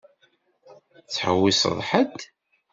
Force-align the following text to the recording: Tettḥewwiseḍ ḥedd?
Tettḥewwiseḍ 0.97 1.77
ḥedd? 1.89 2.19